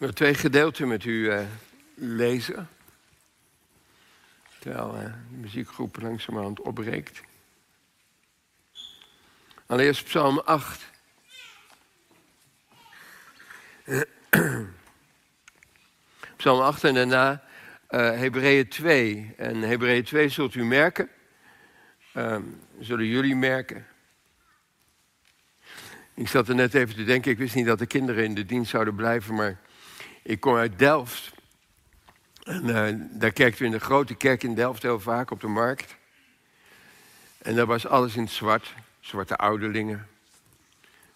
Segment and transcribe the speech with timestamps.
[0.00, 1.40] wil twee gedeelten met u uh,
[1.94, 2.68] lezen.
[4.58, 7.20] Terwijl uh, de muziekgroep langzamerhand opbreekt.
[9.66, 10.90] Allereerst Psalm 8.
[16.36, 17.42] Psalm 8 en daarna
[17.90, 19.34] uh, Hebreeën 2.
[19.36, 21.08] En Hebreeën 2 zult u merken,
[22.14, 22.36] uh,
[22.78, 23.86] zullen jullie merken.
[26.14, 28.46] Ik zat er net even te denken, ik wist niet dat de kinderen in de
[28.46, 29.58] dienst zouden blijven, maar
[30.22, 31.32] ik kom uit Delft.
[32.44, 32.88] En uh,
[33.20, 35.96] daar kerkten we in de grote kerk in Delft heel vaak op de markt.
[37.38, 38.74] En daar was alles in het zwart.
[39.00, 40.08] Zwarte ouderlingen,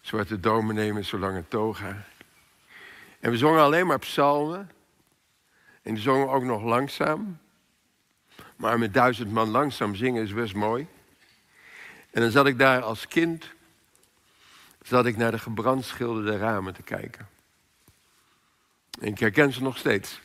[0.00, 2.04] zwarte dominee met zo'n lange toga.
[3.20, 4.70] En we zongen alleen maar psalmen.
[5.82, 7.38] En die zongen ook nog langzaam.
[8.56, 10.86] Maar met duizend man langzaam zingen is best mooi.
[12.10, 13.50] En dan zat ik daar als kind,
[14.82, 17.28] zat ik naar de gebrandschilderde ramen te kijken.
[19.00, 20.20] Ik herken ze nog steeds.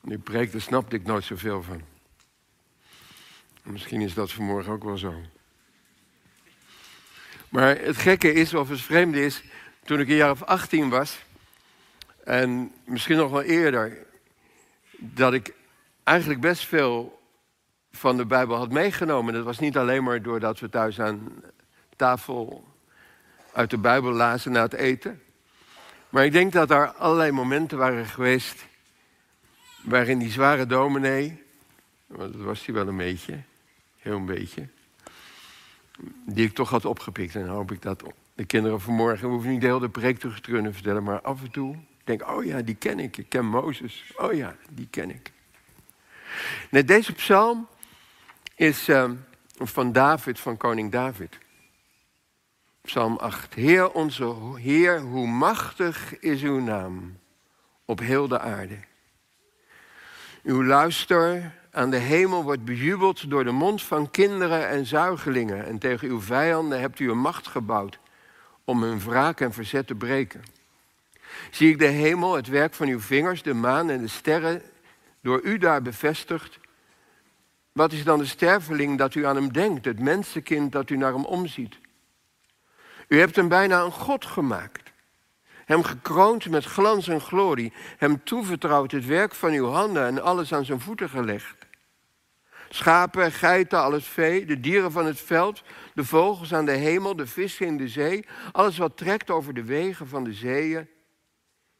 [0.00, 1.82] Nu preek, daar snapte ik nooit zoveel van.
[3.62, 5.14] Misschien is dat vanmorgen ook wel zo.
[7.48, 9.42] Maar het gekke is, of het vreemde is,
[9.84, 11.18] toen ik een jaar of 18 was,
[12.24, 14.06] en misschien nog wel eerder,
[14.96, 15.54] dat ik
[16.04, 17.20] eigenlijk best veel
[17.92, 19.34] van de Bijbel had meegenomen.
[19.34, 21.42] Dat was niet alleen maar doordat we thuis aan
[21.96, 22.64] tafel
[23.52, 25.22] uit de Bijbel lazen na het eten.
[26.08, 28.66] Maar ik denk dat er allerlei momenten waren geweest
[29.82, 31.42] waarin die zware dominee,
[32.06, 33.42] want dat was hij wel een beetje,
[33.96, 34.68] heel een beetje,
[36.26, 37.34] die ik toch had opgepikt.
[37.34, 38.02] En dan hoop ik dat
[38.34, 41.50] de kinderen vanmorgen, we hoeven niet de hele preek te kunnen vertellen, maar af en
[41.50, 43.16] toe denk oh ja, die ken ik.
[43.16, 44.12] Ik ken Mozes.
[44.16, 45.32] Oh ja, die ken ik.
[46.70, 47.68] Net deze psalm
[48.54, 49.10] is uh,
[49.58, 51.38] van David, van koning David.
[52.88, 53.54] Psalm 8.
[53.54, 57.18] Heer onze Heer, hoe machtig is uw naam
[57.84, 58.78] op heel de aarde.
[60.42, 65.66] Uw luister aan de hemel wordt bejubeld door de mond van kinderen en zuigelingen.
[65.66, 67.98] En tegen uw vijanden hebt u een macht gebouwd
[68.64, 70.42] om hun wraak en verzet te breken.
[71.50, 74.62] Zie ik de hemel, het werk van uw vingers, de maan en de sterren,
[75.22, 76.58] door u daar bevestigd.
[77.72, 81.12] Wat is dan de sterveling dat u aan hem denkt, het mensenkind dat u naar
[81.12, 81.78] hem omziet?
[83.08, 84.92] U hebt hem bijna een God gemaakt.
[85.64, 87.72] Hem gekroond met glans en glorie.
[87.96, 91.66] Hem toevertrouwd het werk van uw handen en alles aan zijn voeten gelegd.
[92.68, 95.62] Schapen, geiten, al het vee, de dieren van het veld,
[95.94, 99.64] de vogels aan de hemel, de vissen in de zee, alles wat trekt over de
[99.64, 100.88] wegen van de zeeën.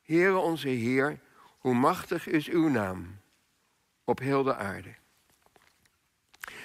[0.02, 1.18] Heere onze Heer,
[1.58, 3.20] hoe machtig is uw naam
[4.04, 4.94] op heel de aarde.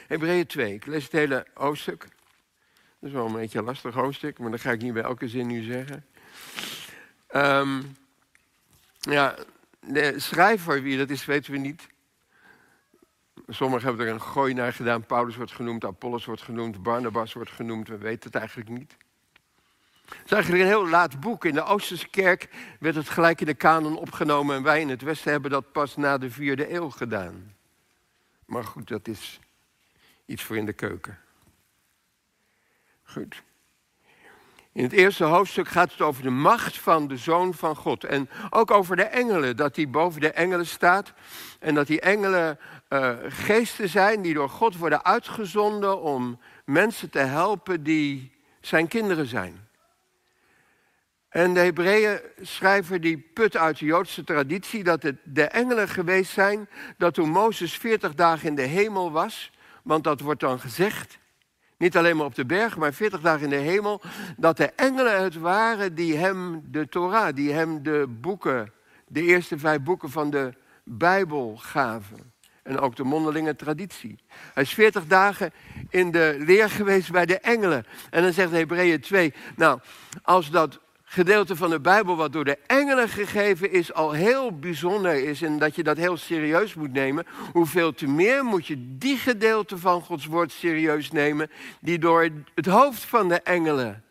[0.07, 2.07] Hebreeën 2, ik lees het hele hoofdstuk.
[3.03, 5.27] Dat is wel een beetje een lastig hoofdstuk, maar dat ga ik niet bij elke
[5.27, 6.05] zin nu zeggen.
[7.35, 7.95] Um,
[8.99, 9.35] ja,
[9.79, 11.87] de schrijver, wie dat is, weten we niet.
[13.47, 15.05] Sommigen hebben er een gooi naar gedaan.
[15.05, 17.87] Paulus wordt genoemd, Apollos wordt genoemd, Barnabas wordt genoemd.
[17.87, 18.95] We weten het eigenlijk niet.
[20.05, 21.45] Het is eigenlijk een heel laat boek.
[21.45, 22.49] In de Oosterse kerk
[22.79, 24.55] werd het gelijk in de kanon opgenomen.
[24.55, 27.55] En wij in het Westen hebben dat pas na de vierde eeuw gedaan.
[28.45, 29.39] Maar goed, dat is
[30.25, 31.22] iets voor in de keuken.
[34.73, 38.03] In het eerste hoofdstuk gaat het over de macht van de Zoon van God.
[38.03, 41.13] En ook over de engelen, dat hij boven de engelen staat.
[41.59, 42.59] En dat die engelen
[42.89, 48.31] uh, geesten zijn die door God worden uitgezonden om mensen te helpen die
[48.61, 49.67] zijn kinderen zijn.
[51.29, 56.31] En de Hebreeën schrijver die put uit de Joodse traditie dat het de engelen geweest
[56.31, 59.51] zijn dat toen Mozes 40 dagen in de hemel was,
[59.83, 61.17] want dat wordt dan gezegd,
[61.83, 64.01] niet alleen maar op de berg, maar 40 dagen in de hemel,
[64.37, 68.71] dat de engelen het waren die hem de Torah, die hem de boeken,
[69.07, 72.33] de eerste vijf boeken van de Bijbel gaven.
[72.63, 74.19] En ook de mondelinge traditie.
[74.53, 75.51] Hij is 40 dagen
[75.89, 77.85] in de leer geweest bij de engelen.
[78.09, 79.79] En dan zegt Hebreeën 2, nou,
[80.21, 80.79] als dat
[81.13, 85.59] gedeelte van de Bijbel wat door de engelen gegeven is, al heel bijzonder is en
[85.59, 90.01] dat je dat heel serieus moet nemen, hoeveel te meer moet je die gedeelte van
[90.01, 91.51] Gods woord serieus nemen,
[91.81, 94.03] die door het hoofd van de engelen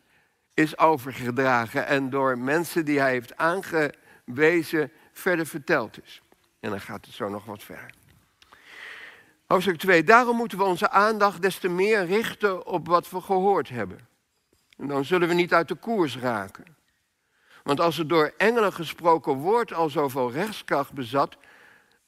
[0.55, 6.23] is overgedragen en door mensen die hij heeft aangewezen verder verteld is.
[6.61, 7.91] En dan gaat het zo nog wat verder.
[9.47, 10.05] Hoofdstuk 2.
[10.05, 13.99] Daarom moeten we onze aandacht des te meer richten op wat we gehoord hebben.
[14.77, 16.81] En dan zullen we niet uit de koers raken.
[17.63, 21.37] Want als het door engelen gesproken woord al zoveel rechtskracht bezat,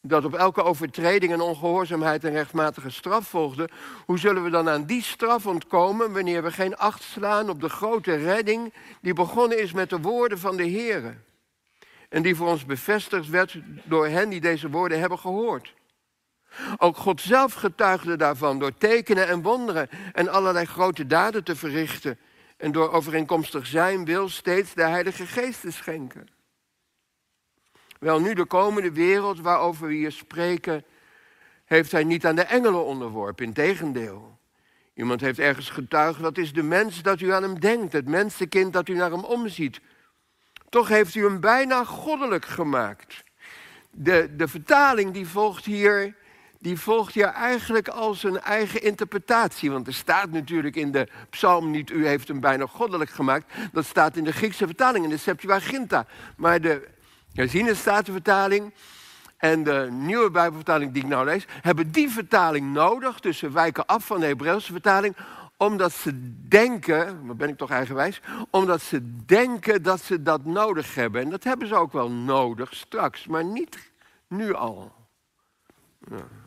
[0.07, 3.69] dat op elke overtreding en ongehoorzaamheid een rechtmatige straf volgde,
[4.07, 7.69] hoe zullen we dan aan die straf ontkomen wanneer we geen acht slaan op de
[7.69, 11.23] grote redding die begonnen is met de woorden van de Heer?
[12.09, 15.75] En die voor ons bevestigd werd door hen die deze woorden hebben gehoord.
[16.77, 22.19] Ook God zelf getuigde daarvan door tekenen en wonderen en allerlei grote daden te verrichten.
[22.65, 26.29] En door overeenkomstig zijn wil steeds de Heilige Geest te schenken.
[27.99, 30.85] Wel nu de komende wereld waarover we hier spreken,
[31.65, 33.45] heeft hij niet aan de engelen onderworpen.
[33.45, 34.39] Integendeel.
[34.95, 38.73] Iemand heeft ergens getuigd, dat is de mens dat u aan hem denkt, het mensenkind
[38.73, 39.81] dat u naar hem omziet.
[40.69, 43.25] Toch heeft u hem bijna goddelijk gemaakt.
[43.91, 46.17] De, de vertaling die volgt hier,
[46.65, 49.71] die volgt hier eigenlijk als een eigen interpretatie.
[49.71, 53.53] Want er staat natuurlijk in de psalm niet, u heeft hem bijna goddelijk gemaakt.
[53.73, 56.07] Dat staat in de Griekse vertaling, in de Septuaginta.
[56.37, 56.89] Maar de
[57.33, 58.73] herziene statenvertaling
[59.37, 63.87] en de nieuwe Bijbelvertaling die ik nou lees, hebben die vertaling nodig, dus ze wijken
[63.87, 65.17] af van de Hebreeuwse vertaling,
[65.57, 66.11] omdat ze
[66.49, 68.21] denken, wat ben ik toch eigenwijs,
[68.51, 71.23] omdat ze denken dat ze dat nodig hebben.
[71.23, 73.79] En dat hebben ze ook wel nodig straks, maar niet
[74.29, 74.93] nu al.
[76.11, 76.43] Ja.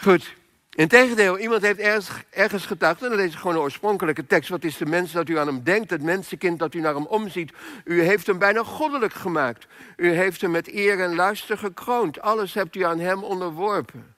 [0.00, 0.34] Goed.
[0.70, 4.48] Integendeel, iemand heeft ergens, ergens getuigd, en dan lees ik gewoon de oorspronkelijke tekst.
[4.48, 7.06] Wat is de mens dat u aan hem denkt, het mensenkind dat u naar hem
[7.06, 7.52] omziet?
[7.84, 9.66] U heeft hem bijna goddelijk gemaakt.
[9.96, 12.20] U heeft hem met eer en luister gekroond.
[12.20, 14.16] Alles hebt u aan hem onderworpen.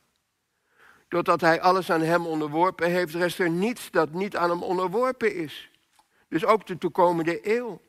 [1.08, 5.34] Doordat hij alles aan hem onderworpen heeft, rest er niets dat niet aan hem onderworpen
[5.34, 5.70] is.
[6.28, 7.80] Dus ook de toekomende eeuw.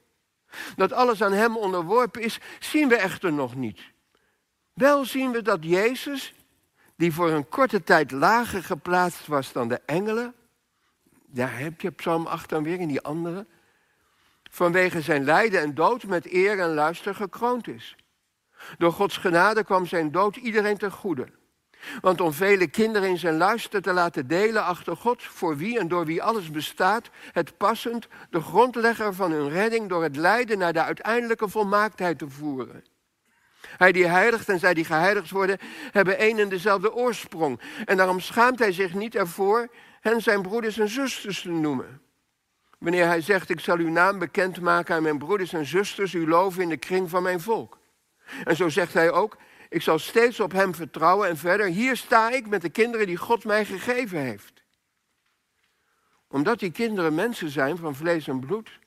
[0.75, 3.79] Dat alles aan hem onderworpen is, zien we echter nog niet.
[4.73, 6.33] Wel zien we dat Jezus
[7.01, 10.33] die voor een korte tijd lager geplaatst was dan de engelen.
[11.25, 13.45] Daar heb je Psalm 8 dan weer in die andere.
[14.49, 17.95] Vanwege zijn lijden en dood met eer en luister gekroond is.
[18.77, 21.27] Door Gods genade kwam zijn dood iedereen ten goede.
[22.01, 25.87] Want om vele kinderen in zijn luister te laten delen achter God, voor wie en
[25.87, 30.73] door wie alles bestaat, het passend, de grondlegger van hun redding door het lijden naar
[30.73, 32.83] de uiteindelijke volmaaktheid te voeren.
[33.81, 35.57] Hij die heiligt en zij die geheiligd worden,
[35.91, 37.59] hebben één en dezelfde oorsprong.
[37.85, 39.67] En daarom schaamt hij zich niet ervoor
[40.01, 42.01] hen zijn broeders en zusters te noemen.
[42.79, 46.61] Wanneer hij zegt, ik zal uw naam bekendmaken aan mijn broeders en zusters, u loven
[46.61, 47.77] in de kring van mijn volk.
[48.43, 49.37] En zo zegt hij ook,
[49.69, 53.17] ik zal steeds op hem vertrouwen en verder, hier sta ik met de kinderen die
[53.17, 54.63] God mij gegeven heeft.
[56.27, 58.79] Omdat die kinderen mensen zijn van vlees en bloed,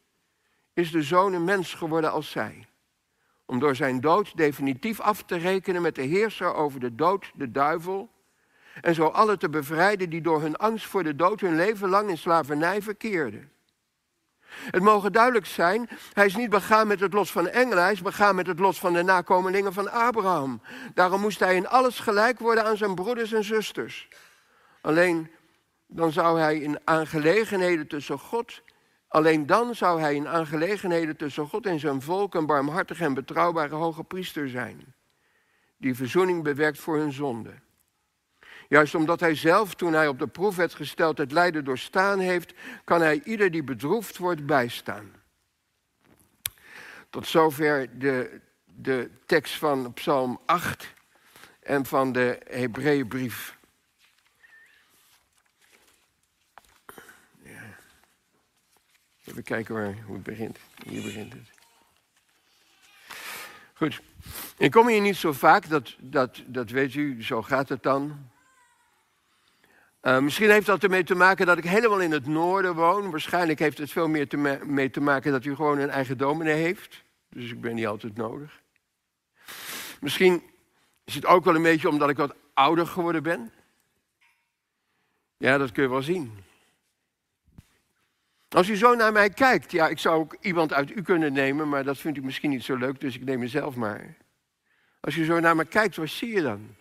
[0.75, 2.67] is de zoon een mens geworden als zij
[3.47, 7.51] om door zijn dood definitief af te rekenen met de heerser over de dood, de
[7.51, 8.11] duivel,
[8.81, 12.09] en zo alle te bevrijden die door hun angst voor de dood hun leven lang
[12.09, 13.53] in slavernij verkeerden.
[14.71, 18.03] Het mogen duidelijk zijn, hij is niet begaan met het los van engelen, hij is
[18.03, 20.61] begaan met het los van de nakomelingen van Abraham.
[20.95, 24.09] Daarom moest hij in alles gelijk worden aan zijn broeders en zusters.
[24.81, 25.31] Alleen
[25.87, 28.63] dan zou hij in aangelegenheden tussen God
[29.15, 33.75] Alleen dan zou hij in aangelegenheden tussen God en zijn volk een barmhartig en betrouwbare
[33.75, 34.95] hoge priester zijn,
[35.77, 37.51] die verzoening bewerkt voor hun zonde.
[38.69, 42.55] Juist omdat hij zelf, toen hij op de proef werd gesteld, het lijden doorstaan heeft,
[42.85, 45.13] kan hij ieder die bedroefd wordt bijstaan.
[47.11, 50.95] Tot zover de, de tekst van Psalm 8
[51.61, 53.59] en van de Hebreeënbrief.
[59.25, 60.59] Even kijken waar, hoe het begint.
[60.87, 61.51] Hier begint het.
[63.75, 64.01] Goed.
[64.59, 68.31] Ik kom hier niet zo vaak, dat, dat, dat weet u, zo gaat het dan.
[70.03, 73.11] Uh, misschien heeft dat ermee te maken dat ik helemaal in het noorden woon.
[73.11, 76.63] Waarschijnlijk heeft het veel meer te mee te maken dat u gewoon een eigen dominee
[76.63, 77.03] heeft.
[77.29, 78.63] Dus ik ben niet altijd nodig.
[80.01, 80.43] Misschien
[81.05, 83.53] is het ook wel een beetje omdat ik wat ouder geworden ben.
[85.37, 86.45] Ja, dat kun je wel zien.
[88.55, 91.69] Als u zo naar mij kijkt, ja, ik zou ook iemand uit u kunnen nemen,
[91.69, 94.17] maar dat vindt u misschien niet zo leuk, dus ik neem mezelf maar.
[95.01, 96.75] Als u zo naar me kijkt, wat zie je dan?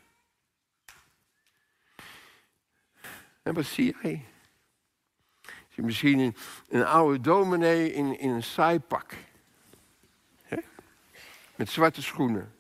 [3.44, 4.26] En wat zie jij?
[5.42, 6.36] Zie je misschien
[6.70, 9.14] een, oude dominee in, in een saai pak.
[11.56, 12.56] Met zwarte schoenen.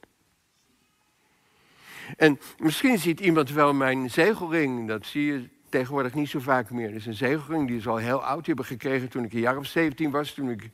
[2.17, 6.89] En misschien ziet iemand wel mijn zegelring, dat zie je tegenwoordig niet zo vaak meer.
[6.89, 8.45] Er is een zegelring, die is al heel oud.
[8.45, 10.33] Die heb ik gekregen toen ik een jaar of 17 was.
[10.33, 10.69] Toen ik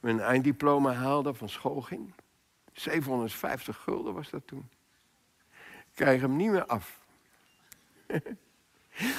[0.00, 2.14] mijn einddiploma haalde van school ging.
[2.72, 4.68] 750 gulden was dat toen.
[5.78, 7.00] Ik krijg hem niet meer af.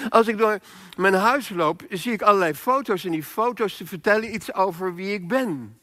[0.09, 0.59] Als ik door
[0.97, 3.05] mijn huis loop, zie ik allerlei foto's.
[3.05, 5.79] En die foto's vertellen iets over wie ik ben.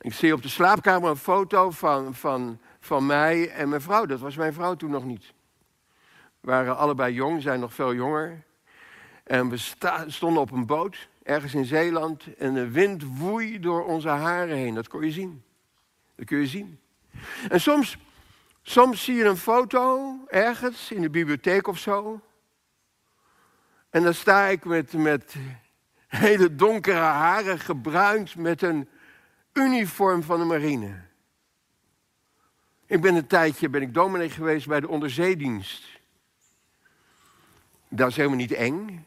[0.00, 4.06] Ik zie op de slaapkamer een foto van, van, van mij en mijn vrouw.
[4.06, 5.34] Dat was mijn vrouw toen nog niet
[6.46, 8.42] waren allebei jong, zijn nog veel jonger.
[9.24, 9.56] En we
[10.06, 14.74] stonden op een boot ergens in Zeeland en de wind woei door onze haren heen.
[14.74, 15.42] Dat kon je zien.
[16.16, 16.80] Dat kun je zien.
[17.48, 17.96] En soms,
[18.62, 22.20] soms zie je een foto ergens in de bibliotheek of zo.
[23.90, 25.34] En dan sta ik met, met
[26.06, 28.88] hele donkere haren, gebruind met een
[29.52, 31.04] uniform van de marine.
[32.86, 35.95] Ik ben een tijdje ben ik dominee geweest bij de onderzeedienst.
[37.88, 39.06] Dat is helemaal niet eng.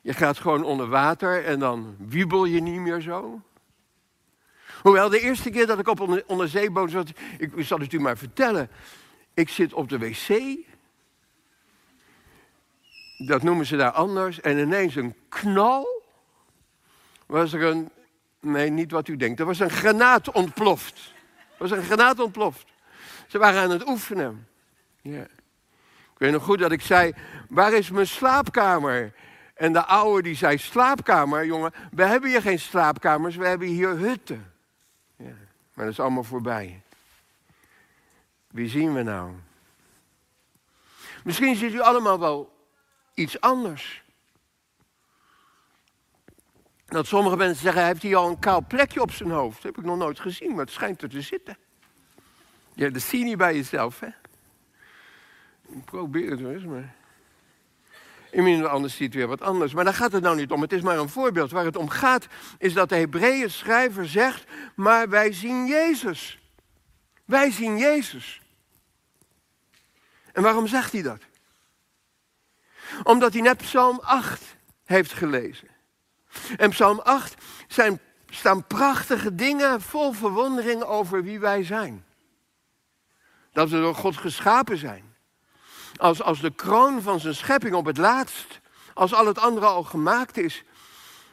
[0.00, 3.40] Je gaat gewoon onder water en dan wiebel je niet meer zo.
[4.82, 8.16] Hoewel, de eerste keer dat ik op een onderzeeboot zat, ik zal het u maar
[8.16, 8.70] vertellen.
[9.34, 10.56] Ik zit op de wc.
[13.18, 14.40] Dat noemen ze daar anders.
[14.40, 16.02] En ineens een knal.
[17.26, 17.90] Was er een,
[18.40, 19.40] nee, niet wat u denkt.
[19.40, 21.14] Er was een granaat ontploft.
[21.36, 22.66] Er was een granaat ontploft.
[23.26, 24.48] Ze waren aan het oefenen.
[25.02, 25.26] Ja.
[26.14, 27.14] Ik weet nog goed dat ik zei,
[27.48, 29.12] waar is mijn slaapkamer?
[29.54, 33.88] En de oude die zei, slaapkamer, jongen, we hebben hier geen slaapkamers, we hebben hier
[33.88, 34.52] hutten.
[35.16, 35.34] Ja,
[35.74, 36.82] maar dat is allemaal voorbij.
[38.48, 39.32] Wie zien we nou?
[41.24, 42.68] Misschien ziet u allemaal wel
[43.14, 44.02] iets anders.
[46.86, 49.54] Dat sommige mensen zeggen, hij heeft hier al een kaal plekje op zijn hoofd.
[49.54, 51.58] Dat heb ik nog nooit gezien, maar het schijnt er te zitten.
[52.74, 54.08] Ja, dat zie je niet bij jezelf, hè?
[55.84, 56.94] Probeer het eens, maar...
[58.34, 59.74] Inmiddels anders ziet weer wat anders.
[59.74, 60.60] Maar daar gaat het nou niet om.
[60.60, 61.50] Het is maar een voorbeeld.
[61.50, 62.26] Waar het om gaat
[62.58, 64.44] is dat de Hebreeën schrijver zegt,
[64.74, 66.38] maar wij zien Jezus.
[67.24, 68.40] Wij zien Jezus.
[70.32, 71.20] En waarom zegt hij dat?
[73.02, 75.68] Omdat hij net Psalm 8 heeft gelezen.
[76.56, 77.34] En Psalm 8
[77.68, 82.04] zijn, staan prachtige dingen vol verwondering over wie wij zijn.
[83.52, 85.13] Dat we door God geschapen zijn
[85.96, 88.60] als, als de kroon van zijn schepping op het laatst,
[88.94, 90.64] als al het andere al gemaakt is.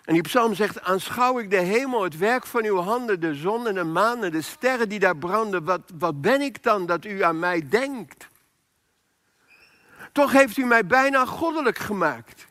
[0.06, 3.68] En die psalm zegt, aanschouw ik de hemel, het werk van uw handen, de zon
[3.68, 5.64] en de maan en de sterren die daar branden.
[5.64, 8.30] Wat, wat ben ik dan dat u aan mij denkt?
[10.12, 12.48] Toch heeft u mij bijna goddelijk gemaakt.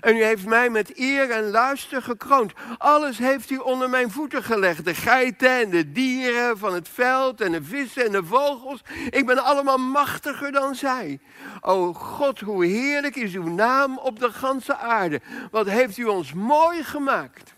[0.00, 2.52] En u heeft mij met eer en luister gekroond.
[2.78, 4.84] Alles heeft u onder mijn voeten gelegd.
[4.84, 8.82] De geiten en de dieren van het veld en de vissen en de vogels.
[9.10, 11.20] Ik ben allemaal machtiger dan zij.
[11.60, 15.20] O God, hoe heerlijk is uw naam op de ganse aarde.
[15.50, 17.54] Wat heeft u ons mooi gemaakt.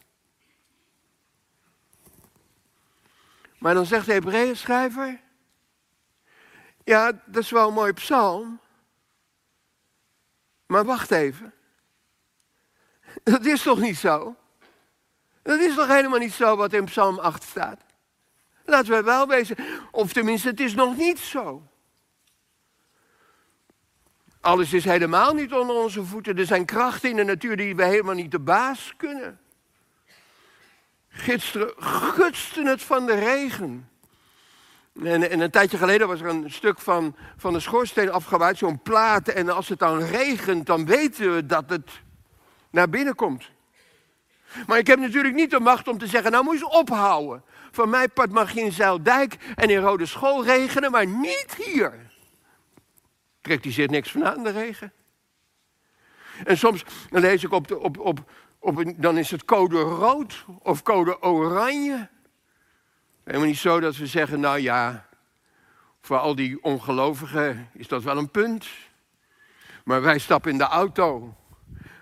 [3.59, 5.21] Maar dan zegt de Hebreeën schrijver.
[6.85, 8.61] Ja, dat is wel een mooi psalm.
[10.67, 11.53] Maar wacht even.
[13.25, 14.37] Dat is toch niet zo?
[15.43, 17.81] Dat is toch helemaal niet zo wat in Psalm 8 staat?
[18.65, 19.57] Laten we wel wezen.
[19.91, 21.63] Of tenminste, het is nog niet zo.
[24.41, 26.39] Alles is helemaal niet onder onze voeten.
[26.39, 29.41] Er zijn krachten in de natuur die we helemaal niet de baas kunnen.
[31.09, 33.89] Gisteren gutste het van de regen.
[35.03, 38.83] En, en, een tijdje geleden was er een stuk van, van de schoorsteen afgewaaid, zo'n
[38.83, 39.29] plaat.
[39.29, 41.91] En als het dan regent, dan weten we dat het
[42.77, 43.51] naar binnen komt.
[44.67, 47.43] Maar ik heb natuurlijk niet de macht om te zeggen, nou moet je ophouden.
[47.71, 52.11] Van mijn part mag je in Zeildijk en in Rode School regenen, maar niet hier.
[53.41, 54.93] Praktiseert niks van aan de regen.
[56.45, 60.83] En soms lees ik op, de, op, op, op dan is het code rood of
[60.83, 62.09] code oranje.
[63.25, 65.07] Helemaal niet zo dat we zeggen, nou ja,
[66.01, 68.67] voor al die ongelovigen is dat wel een punt.
[69.85, 71.35] Maar wij stappen in de auto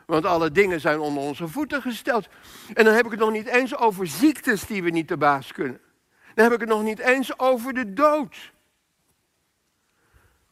[0.07, 2.29] want alle dingen zijn onder onze voeten gesteld.
[2.75, 5.53] En dan heb ik het nog niet eens over ziektes die we niet te baas
[5.53, 5.81] kunnen.
[6.35, 8.53] Dan heb ik het nog niet eens over de dood.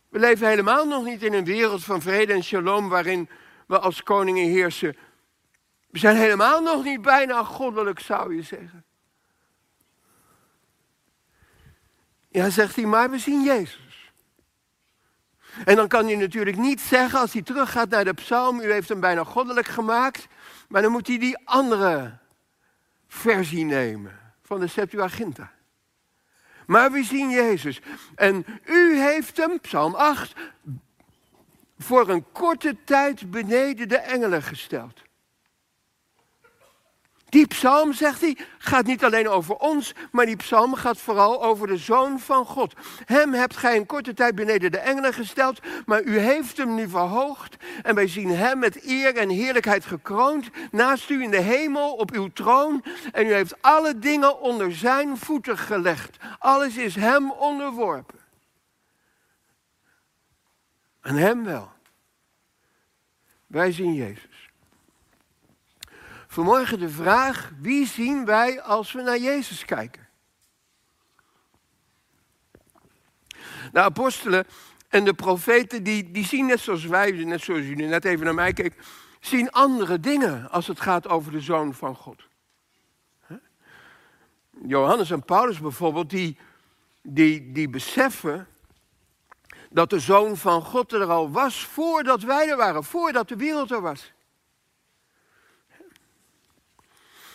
[0.09, 3.29] We leven helemaal nog niet in een wereld van vrede en shalom waarin
[3.67, 4.97] we als koningen heersen.
[5.91, 8.85] We zijn helemaal nog niet bijna goddelijk, zou je zeggen.
[12.29, 13.82] Ja, zegt hij, maar we zien Jezus.
[15.65, 18.89] En dan kan hij natuurlijk niet zeggen, als hij teruggaat naar de psalm, u heeft
[18.89, 20.27] hem bijna goddelijk gemaakt,
[20.69, 22.19] maar dan moet hij die andere
[23.09, 25.53] versie nemen van de Septuaginta.
[26.67, 27.81] Maar we zien Jezus.
[28.15, 30.33] En u heeft hem, psalm 8,
[31.79, 35.03] voor een korte tijd beneden de engelen gesteld.
[37.33, 41.67] Die psalm, zegt hij, gaat niet alleen over ons, maar die psalm gaat vooral over
[41.67, 42.75] de Zoon van God.
[43.05, 46.89] Hem hebt gij een korte tijd beneden de engelen gesteld, maar u heeft hem nu
[46.89, 51.93] verhoogd en wij zien hem met eer en heerlijkheid gekroond, naast u in de hemel
[51.93, 56.17] op uw troon en u heeft alle dingen onder zijn voeten gelegd.
[56.39, 58.19] Alles is hem onderworpen.
[61.01, 61.73] En hem wel.
[63.47, 64.32] Wij zien Jezus.
[66.33, 70.09] Vanmorgen de vraag, wie zien wij als we naar Jezus kijken?
[73.73, 74.47] De apostelen
[74.89, 78.35] en de profeten, die, die zien net zoals wij, net zoals jullie net even naar
[78.35, 78.75] mij keek,
[79.21, 82.23] zien andere dingen als het gaat over de Zoon van God.
[84.67, 86.39] Johannes en Paulus bijvoorbeeld, die,
[87.03, 88.47] die, die beseffen
[89.71, 93.71] dat de Zoon van God er al was voordat wij er waren, voordat de wereld
[93.71, 94.13] er was.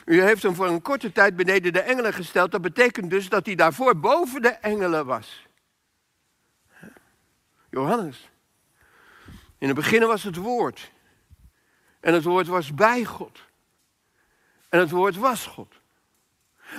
[0.08, 2.52] U heeft hem voor een korte tijd beneden de engelen gesteld.
[2.52, 5.48] Dat betekent dus dat hij daarvoor boven de engelen was.
[7.70, 8.30] Johannes.
[9.58, 10.92] In het begin was het woord.
[12.00, 13.40] En het woord was bij God.
[14.70, 15.74] En het woord was God.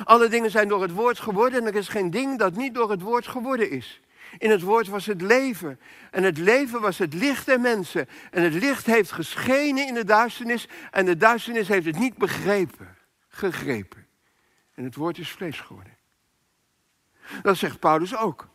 [0.04, 2.90] Alle dingen zijn door het woord geworden en er is geen ding dat niet door
[2.90, 4.00] het woord geworden is.
[4.38, 5.80] In het woord was het leven.
[6.10, 8.08] En het leven was het licht der mensen.
[8.30, 10.68] En het licht heeft geschenen in de duisternis.
[10.90, 12.96] En de duisternis heeft het niet begrepen,
[13.38, 14.06] gegrepen.
[14.74, 15.96] En het woord is vlees geworden.
[17.42, 18.48] Dat zegt Paulus ook.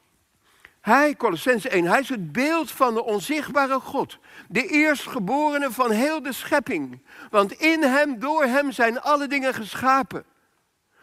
[0.82, 4.18] Hij, Colossense 1, hij is het beeld van de onzichtbare God.
[4.48, 7.02] De eerstgeborene van heel de schepping.
[7.30, 10.26] Want in hem, door hem zijn alle dingen geschapen.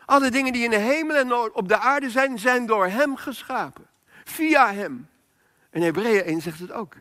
[0.05, 3.87] Alle dingen die in de hemel en op de aarde zijn, zijn door hem geschapen.
[4.25, 5.09] Via hem.
[5.71, 6.95] En Hebreeën 1 zegt het ook.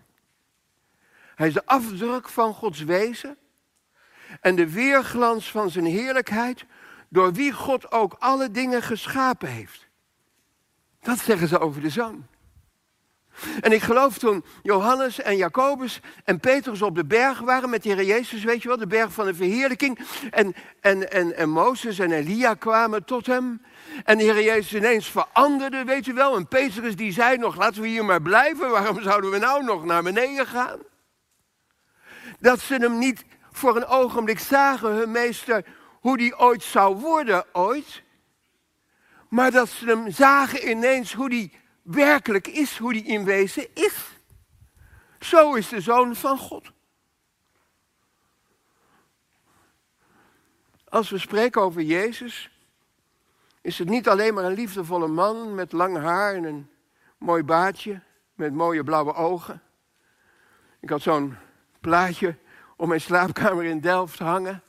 [1.35, 3.37] Hij is de afdruk van Gods wezen
[4.41, 6.65] en de weerglans van zijn heerlijkheid,
[7.09, 9.87] door wie God ook alle dingen geschapen heeft.
[11.01, 12.27] Dat zeggen ze over de zoon.
[13.61, 17.89] En ik geloof toen Johannes en Jacobus en Petrus op de berg waren met de
[17.89, 19.99] Heer Jezus, weet je wel, de berg van de verheerlijking.
[20.31, 23.61] En, en, en, en Mozes en Elia kwamen tot hem.
[24.03, 26.35] En de Heer Jezus ineens veranderde, weet je wel.
[26.35, 28.69] En Petrus die zei nog, laten we hier maar blijven.
[28.69, 30.79] Waarom zouden we nou nog naar beneden gaan?
[32.39, 35.65] Dat ze hem niet voor een ogenblik zagen, hun meester,
[35.99, 38.03] hoe die ooit zou worden, ooit.
[39.29, 44.07] Maar dat ze hem zagen ineens hoe die werkelijk is, hoe die in wezen is.
[45.19, 46.71] Zo is de zoon van God.
[50.89, 52.49] Als we spreken over Jezus,
[53.61, 56.69] is het niet alleen maar een liefdevolle man met lang haar en een
[57.17, 58.01] mooi baardje,
[58.33, 59.61] met mooie blauwe ogen.
[60.79, 61.37] Ik had zo'n
[61.79, 62.35] plaatje
[62.79, 64.63] om mijn slaapkamer in Delft hangen.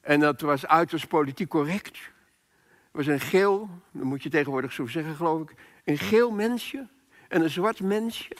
[0.00, 1.96] En dat was uiterst politiek correct.
[1.96, 6.88] Het was een geel, dat moet je tegenwoordig zo zeggen geloof ik, een geel mensje
[7.28, 8.36] en een zwart mensje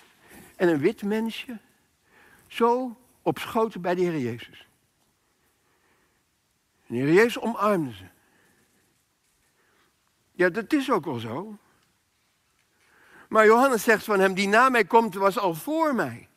[0.57, 1.59] en een wit mensje.
[2.47, 4.69] Zo op schoten bij de Heer Jezus.
[6.87, 8.05] En de Heer Jezus omarmde ze.
[10.33, 11.59] Ja, dat is ook wel zo.
[13.29, 16.29] Maar Johannes zegt van hem, die na mij komt, was al voor mij.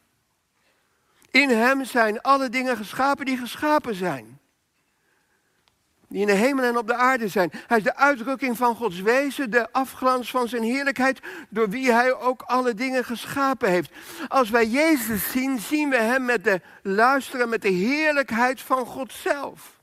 [1.32, 4.39] In hem zijn alle dingen geschapen die geschapen zijn
[6.10, 7.52] die in de hemel en op de aarde zijn.
[7.68, 12.13] Hij is de uitdrukking van Gods wezen, de afglans van zijn heerlijkheid, door wie hij
[12.13, 13.92] ook alle dingen geschapen heeft.
[14.28, 19.13] Als wij Jezus zien, zien we hem met de luisteren, met de heerlijkheid van God
[19.13, 19.78] zelf.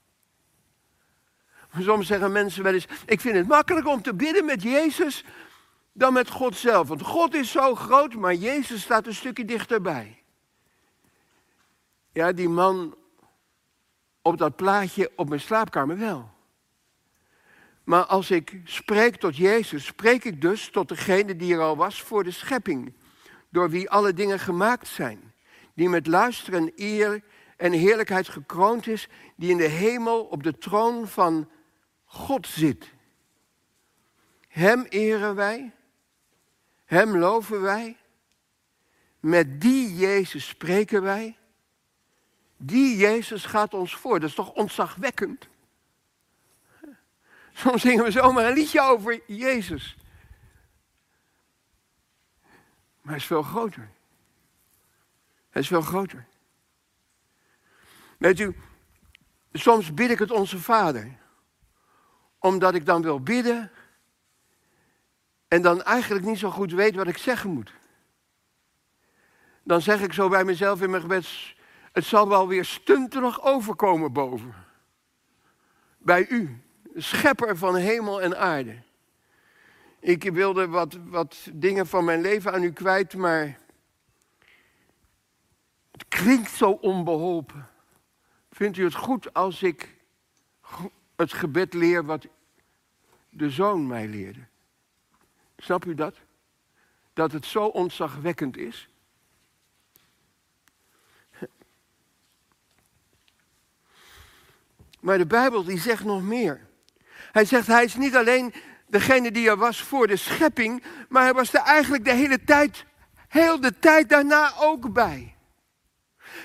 [1.79, 5.25] Soms zeggen mensen wel eens, ik vind het makkelijker om te bidden met Jezus
[5.93, 6.89] dan met God zelf.
[6.89, 10.23] Want God is zo groot, maar Jezus staat een stukje dichterbij.
[12.17, 12.97] Ja, die man
[14.23, 16.31] op dat plaatje op mijn slaapkamer wel.
[17.85, 22.03] Maar als ik spreek tot Jezus, spreek ik dus tot degene die er al was
[22.03, 22.95] voor de schepping,
[23.49, 25.35] door wie alle dingen gemaakt zijn,
[25.75, 27.23] die met luisteren, eer
[27.57, 31.51] en heerlijkheid gekroond is, die in de hemel op de troon van
[32.05, 32.93] God zit.
[34.49, 35.73] Hem eren wij,
[36.85, 37.97] Hem loven wij,
[39.21, 41.37] met die Jezus spreken wij
[42.57, 44.21] die Jezus gaat ons voor.
[44.21, 45.49] Dat is toch ontzagwekkend?
[47.53, 49.97] Soms zingen we zomaar een liedje over Jezus.
[53.01, 53.91] Maar hij is veel groter.
[55.51, 56.27] Hij is veel groter.
[58.19, 58.57] Weet u,
[59.53, 61.17] soms bid ik het onze Vader.
[62.39, 63.71] Omdat ik dan wil bidden.
[65.49, 67.73] En dan eigenlijk niet zo goed weet wat ik zeggen moet.
[69.63, 71.56] Dan zeg ik zo bij mezelf in mijn gebeds
[71.97, 74.55] het zal wel weer stunterig overkomen boven.
[75.99, 76.63] Bij u,
[76.95, 78.83] schepper van hemel en aarde.
[80.01, 83.59] Ik wilde wat, wat dingen van mijn leven aan u kwijt, maar
[85.91, 87.69] het klinkt zo onbeholpen.
[88.51, 89.97] Vindt u het goed als ik
[91.17, 92.27] het gebed leer wat
[93.29, 94.47] de zoon mij leerde?
[95.57, 96.17] Snap u dat?
[97.13, 98.89] Dat het zo ontzagwekkend is?
[105.01, 106.61] Maar de Bijbel die zegt nog meer.
[107.33, 108.55] Hij zegt, hij is niet alleen
[108.87, 112.85] degene die er was voor de schepping, maar hij was er eigenlijk de hele tijd,
[113.29, 115.37] heel de tijd daarna ook bij.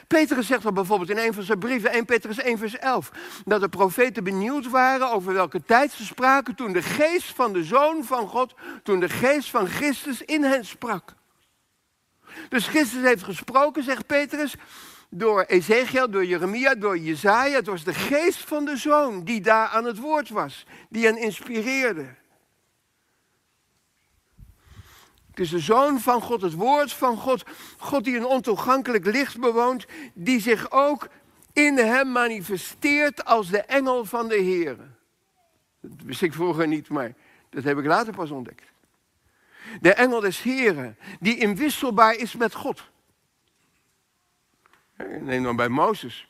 [0.08, 3.12] Petrus zegt al bijvoorbeeld in een van zijn brieven, 1 Petrus 1 vers 11,
[3.46, 7.64] dat de profeten benieuwd waren over welke tijd ze spraken toen de geest van de
[7.64, 11.14] Zoon van God, toen de geest van Christus in hen sprak.
[12.50, 14.56] Dus Christus heeft gesproken, zegt Petrus,
[15.14, 17.56] door Ezekiel, door Jeremia, door Jezaja.
[17.56, 21.18] Het was de geest van de Zoon die daar aan het woord was, die hen
[21.18, 22.20] inspireerde.
[25.30, 27.44] Het is de Zoon van God, het Woord van God.
[27.78, 31.08] God die een ontoegankelijk licht bewoont, die zich ook
[31.54, 34.78] in hem manifesteert als de engel van de Heer.
[35.82, 37.14] Dat wist ik vroeger niet, maar
[37.50, 38.64] dat heb ik later pas ontdekt.
[39.82, 42.91] De engel des Heren, die inwisselbaar is met God.
[45.22, 46.30] Neem dan bij Mozes.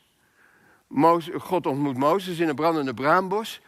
[1.38, 3.60] God ontmoet Mozes in een brandende braambos.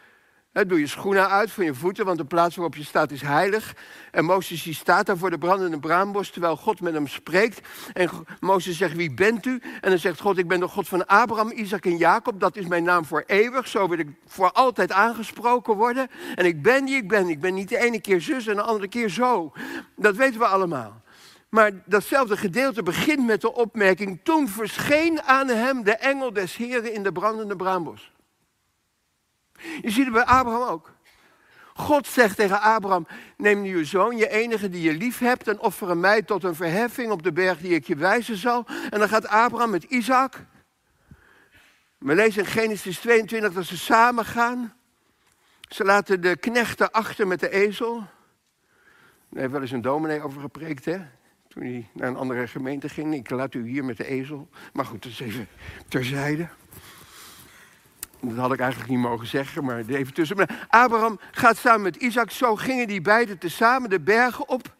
[0.51, 3.75] doe je schoenen uit van je voeten, want de plaats waarop je staat is heilig.
[4.11, 7.67] En Mozes die staat daar voor de brandende braambos, terwijl God met hem spreekt.
[7.93, 9.61] En Mozes zegt, wie bent u?
[9.81, 12.39] En dan zegt God, ik ben de God van Abraham, Isaac en Jacob.
[12.39, 16.07] Dat is mijn naam voor eeuwig, zo wil ik voor altijd aangesproken worden.
[16.35, 17.29] En ik ben die ik ben.
[17.29, 19.53] Ik ben niet de ene keer zus en de andere keer zo.
[19.95, 21.03] Dat weten we allemaal.
[21.55, 26.93] Maar datzelfde gedeelte begint met de opmerking: Toen verscheen aan hem de engel des Heren
[26.93, 28.11] in de brandende braambos.
[29.81, 30.93] Je ziet het bij Abraham ook.
[31.73, 35.59] God zegt tegen Abraham: Neem nu je zoon, je enige die je lief hebt, en
[35.59, 38.65] offer hem mij tot een verheffing op de berg die ik je wijzen zal.
[38.89, 40.45] En dan gaat Abraham met Isaac.
[41.97, 44.73] We lezen in Genesis 22 dat ze samen gaan.
[45.61, 47.95] Ze laten de knechten achter met de ezel.
[49.29, 50.99] Daar heeft wel eens een dominee over gepreekt, hè?
[51.55, 53.13] Toen hij naar een andere gemeente ging.
[53.13, 54.49] Ik laat u hier met de ezel.
[54.73, 55.47] Maar goed, dat is even
[55.87, 56.47] terzijde.
[58.21, 60.47] Dat had ik eigenlijk niet mogen zeggen, maar even tussen.
[60.67, 62.31] Abraham gaat samen met Isaac.
[62.31, 64.75] Zo gingen die beiden tezamen de bergen op.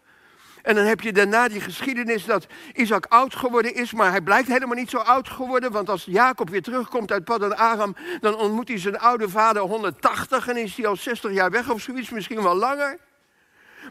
[0.61, 4.47] En dan heb je daarna die geschiedenis dat Isaac oud geworden is, maar hij blijkt
[4.47, 5.71] helemaal niet zo oud geworden.
[5.71, 10.47] Want als Jacob weer terugkomt uit Paddan Aram, dan ontmoet hij zijn oude vader 180
[10.47, 12.97] en is hij al 60 jaar weg of zoiets, misschien wel langer.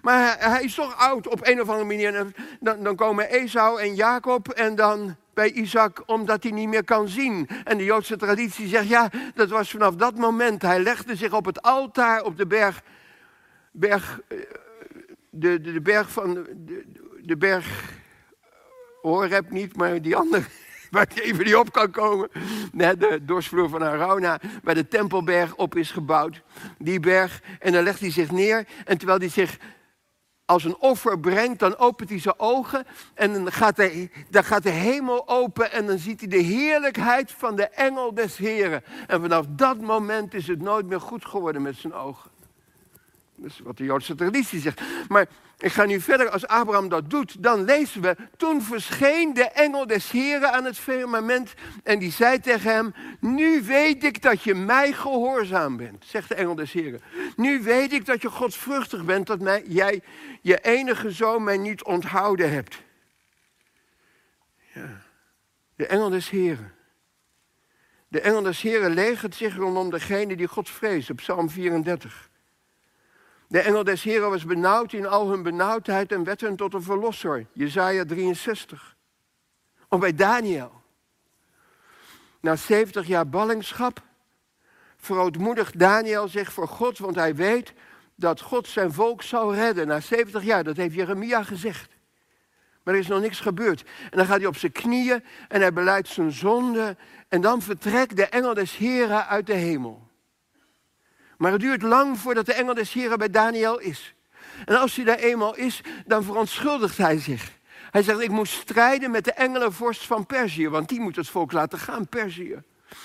[0.02, 2.32] Maar hij, is toch oud op een of andere manier.
[2.60, 7.08] Dan, dan komen Esau en Jacob en dan bij Isaac omdat hij niet meer kan
[7.08, 7.48] zien.
[7.64, 10.62] En de Joodse traditie zegt, ja, dat was vanaf dat moment.
[10.62, 12.82] Hij legde zich op het altaar op de berg,
[13.70, 14.38] berg eh,
[15.30, 16.84] de, de, de berg van, de,
[17.22, 17.92] de berg,
[19.02, 20.44] Horeb niet, maar die andere,
[20.90, 22.28] waar hij even niet op kan komen.
[22.72, 26.42] de dorsvloer van Arauna, waar de tempelberg op is gebouwd.
[26.78, 28.66] Die berg, en dan legt hij zich neer.
[28.84, 29.58] En terwijl hij zich
[30.44, 34.62] als een offer brengt, dan opent hij zijn ogen en dan gaat, de, dan gaat
[34.62, 38.82] de hemel open en dan ziet hij de heerlijkheid van de engel des Heren.
[39.06, 42.30] En vanaf dat moment is het nooit meer goed geworden met zijn ogen.
[43.36, 44.80] Dat is wat de Joodse traditie zegt.
[45.08, 45.26] Maar
[45.58, 46.30] ik ga nu verder.
[46.30, 48.16] Als Abraham dat doet, dan lezen we.
[48.36, 51.54] Toen verscheen de engel des Heren aan het firmament.
[51.82, 56.04] En die zei tegen hem: Nu weet ik dat je mij gehoorzaam bent.
[56.06, 57.00] Zegt de engel des Heren.
[57.36, 59.26] Nu weet ik dat je godsvruchtig bent.
[59.26, 60.02] Dat mij, jij
[60.40, 62.82] je enige zoon mij niet onthouden hebt.
[64.74, 65.02] Ja.
[65.76, 66.72] De engel des Heren.
[68.08, 71.10] De engel des Heren legert zich rondom degene die God vreest.
[71.10, 72.32] Op Psalm 34.
[73.54, 76.82] De engel des Heren was benauwd in al hun benauwdheid en werd hen tot een
[76.82, 77.46] verlosser.
[77.52, 78.96] Jezaja 63.
[79.88, 80.82] Of bij Daniel.
[82.40, 84.02] Na 70 jaar ballingschap
[84.96, 87.72] verootmoedigt Daniel zich voor God, want hij weet
[88.14, 89.86] dat God zijn volk zal redden.
[89.86, 91.92] Na 70 jaar, dat heeft Jeremia gezegd.
[92.82, 93.82] Maar er is nog niks gebeurd.
[93.82, 96.96] En dan gaat hij op zijn knieën en hij beleidt zijn zonde.
[97.28, 100.03] En dan vertrekt de engel des Heren uit de hemel.
[101.44, 104.14] Maar het duurt lang voordat de engel des Heren bij Daniel is.
[104.64, 107.50] En als hij daar eenmaal is, dan verontschuldigt hij zich.
[107.90, 111.52] Hij zegt, ik moest strijden met de engelenvorst van Perzië, want die moet het volk
[111.52, 112.62] laten gaan, Perzië.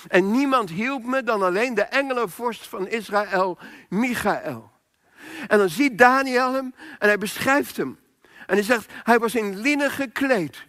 [0.08, 4.70] En niemand hielp me dan alleen de engelenvorst van Israël, Michael.
[5.48, 7.98] En dan ziet Daniel hem en hij beschrijft hem.
[8.46, 10.66] En hij zegt, hij was in linnen gekleed,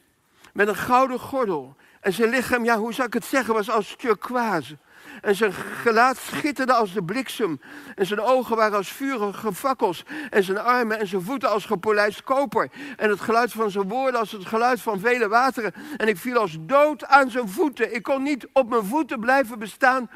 [0.53, 1.75] met een gouden gordel.
[1.99, 4.77] En zijn lichaam, ja, hoe zou ik het zeggen, was als turquoise.
[5.21, 7.61] En zijn gelaat schitterde als de bliksem.
[7.95, 10.03] En zijn ogen waren als vurige fakkels.
[10.29, 12.71] En zijn armen en zijn voeten als gepolijst koper.
[12.97, 15.73] En het geluid van zijn woorden als het geluid van vele wateren.
[15.97, 17.95] En ik viel als dood aan zijn voeten.
[17.95, 20.09] Ik kon niet op mijn voeten blijven bestaan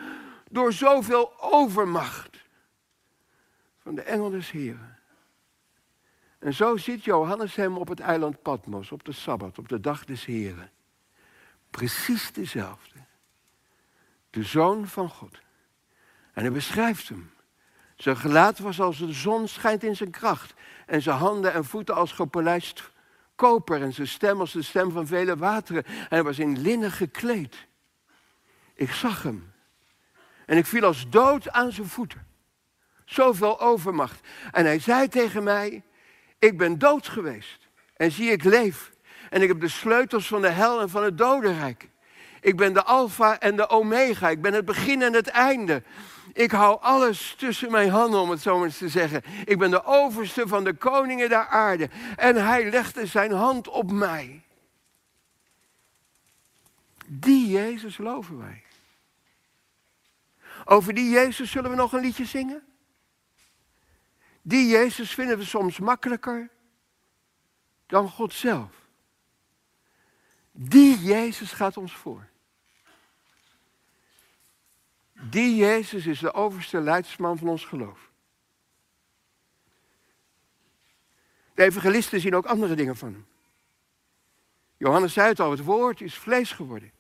[0.52, 2.38] door zoveel overmacht.
[3.82, 4.98] Van de engel des Heren.
[6.40, 10.06] En zo ziet Johannes hem op het eiland Patmos, op de Sabbat, op de dag
[10.06, 10.72] des Heren.
[11.70, 13.05] Precies dezelfde
[14.36, 15.40] de Zoon van God,
[16.34, 17.32] En hij beschrijft hem.
[17.96, 20.54] Zijn gelaat was als de zon schijnt in zijn kracht.
[20.86, 22.92] En zijn handen en voeten als gepolijst
[23.36, 23.82] koper.
[23.82, 25.86] En zijn stem als de stem van vele wateren.
[25.86, 27.68] En hij was in linnen gekleed.
[28.74, 29.54] Ik zag hem.
[30.46, 32.28] En ik viel als dood aan zijn voeten.
[33.06, 34.28] Zoveel overmacht.
[34.52, 35.84] En hij zei tegen mij:
[36.40, 37.68] Ik ben dood geweest.
[37.94, 38.92] En zie, ik leef.
[39.30, 41.90] En ik heb de sleutels van de hel en van het dodenrijk.
[42.46, 44.30] Ik ben de Alpha en de Omega.
[44.30, 45.84] Ik ben het begin en het einde.
[46.34, 49.24] Ik hou alles tussen mijn handen, om het zo eens te zeggen.
[49.46, 51.90] Ik ben de overste van de koningen der aarde.
[52.16, 54.44] En hij legde zijn hand op mij.
[57.06, 58.64] Die Jezus loven wij.
[60.66, 62.64] Over die Jezus zullen we nog een liedje zingen?
[64.42, 66.50] Die Jezus vinden we soms makkelijker
[67.86, 68.72] dan God zelf.
[70.52, 72.34] Die Jezus gaat ons voor.
[75.22, 78.12] Die Jezus is de overste leidsman van ons geloof.
[81.54, 83.26] De evangelisten zien ook andere dingen van hem.
[84.78, 86.92] Johannes zei het al, het woord is vlees geworden.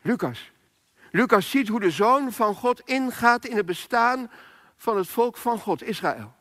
[0.00, 0.52] Lucas.
[1.10, 4.30] Lucas ziet hoe de zoon van God ingaat in het bestaan
[4.76, 6.34] van het volk van God, Israël.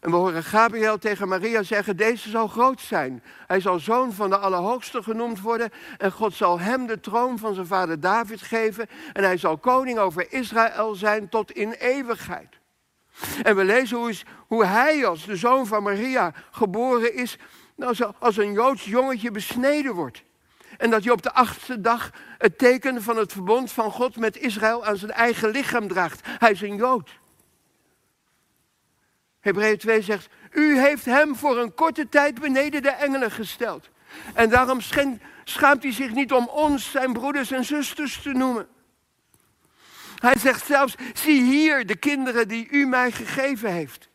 [0.00, 3.22] En we horen Gabriel tegen Maria zeggen, deze zal groot zijn.
[3.46, 7.54] Hij zal zoon van de Allerhoogste genoemd worden en God zal hem de troon van
[7.54, 12.58] zijn vader David geven en hij zal koning over Israël zijn tot in eeuwigheid.
[13.42, 17.38] En we lezen hoe, hij als de zoon van Maria geboren is,
[17.76, 20.22] nou, als een Joods jongetje besneden wordt.
[20.76, 24.36] En dat hij op de achtste dag het teken van het verbond van God met
[24.36, 26.20] Israël aan zijn eigen lichaam draagt.
[26.24, 27.10] Hij is een Jood.
[29.40, 33.88] Hebreeën 2 zegt, u heeft hem voor een korte tijd beneden de engelen gesteld.
[34.34, 34.80] En daarom
[35.44, 38.68] schaamt hij zich niet om ons, zijn broeders en zusters, te noemen.
[40.18, 44.08] Hij zegt zelfs, zie hier de kinderen die u mij gegeven heeft.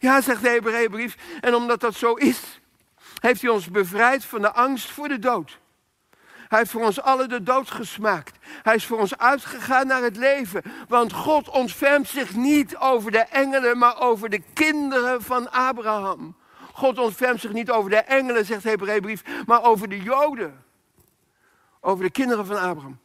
[0.00, 2.60] Ja, zegt de Hebreeënbrief, en omdat dat zo is,
[3.20, 5.58] heeft hij ons bevrijd van de angst voor de dood.
[6.48, 8.38] Hij heeft voor ons allen de dood gesmaakt.
[8.62, 10.62] Hij is voor ons uitgegaan naar het leven.
[10.88, 16.36] Want God ontfermt zich niet over de engelen, maar over de kinderen van Abraham.
[16.72, 20.64] God ontfermt zich niet over de engelen, zegt Hebreeënbrief, maar over de Joden.
[21.80, 22.98] Over de kinderen van Abraham.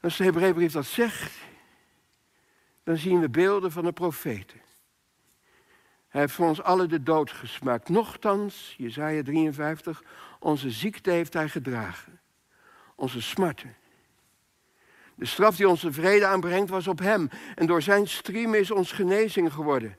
[0.00, 1.32] Als de Hebreeënbrief dat zegt,
[2.84, 4.60] dan zien we beelden van de profeten.
[6.12, 7.88] Hij heeft voor ons allen de dood gesmaakt.
[7.88, 10.02] Nochtans, Jezaja 53,
[10.38, 12.20] onze ziekte heeft hij gedragen.
[12.94, 13.74] Onze smarten.
[15.14, 17.28] De straf die onze vrede aanbrengt was op hem.
[17.54, 19.96] En door zijn striemen is ons genezing geworden.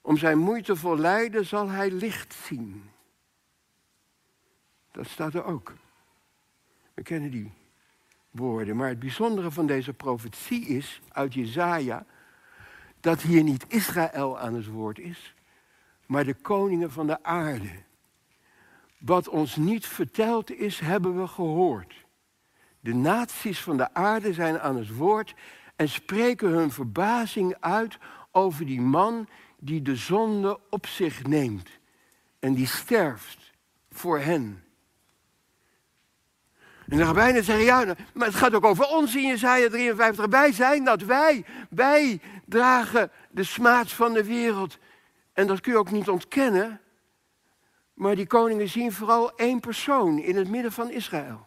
[0.00, 2.90] Om zijn moeitevol lijden zal hij licht zien.
[4.90, 5.72] Dat staat er ook.
[6.94, 7.52] We kennen die
[8.30, 8.76] woorden.
[8.76, 12.06] Maar het bijzondere van deze profetie is, uit Jezaja,
[13.02, 15.34] dat hier niet Israël aan het woord is,
[16.06, 17.70] maar de koningen van de aarde.
[18.98, 21.94] Wat ons niet verteld is, hebben we gehoord.
[22.80, 25.34] De naties van de aarde zijn aan het woord
[25.76, 27.98] en spreken hun verbazing uit
[28.30, 31.68] over die man die de zonde op zich neemt
[32.38, 33.52] en die sterft
[33.90, 34.64] voor hen.
[36.88, 40.26] En de rabbijnen zeggen, ja, maar het gaat ook over ons in Jezaja 53.
[40.26, 42.20] Wij zijn dat, wij, wij
[42.52, 44.78] dragen de smaad van de wereld.
[45.32, 46.80] En dat kun je ook niet ontkennen.
[47.94, 51.46] Maar die koningen zien vooral één persoon in het midden van Israël.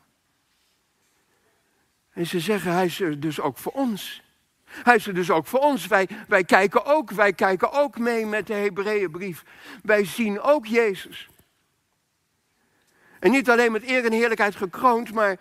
[2.11, 4.23] En ze zeggen, hij is er dus ook voor ons.
[4.65, 5.87] Hij is er dus ook voor ons.
[5.87, 9.43] Wij, wij, kijken, ook, wij kijken ook mee met de Hebreeënbrief.
[9.83, 11.29] Wij zien ook Jezus.
[13.19, 15.39] En niet alleen met eer en heerlijkheid gekroond, maar,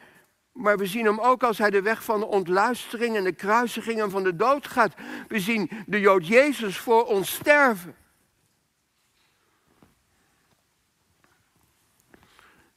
[0.55, 4.11] maar we zien hem ook als hij de weg van de ontluistering en de kruisigingen
[4.11, 4.95] van de dood gaat.
[5.29, 7.95] We zien de Jood Jezus voor ons sterven.